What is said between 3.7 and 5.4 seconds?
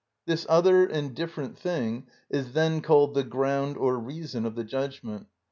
or reason of the judgment.